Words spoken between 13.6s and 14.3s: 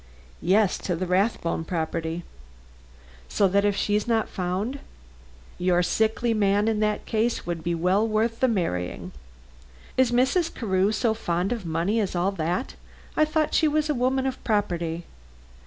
was a woman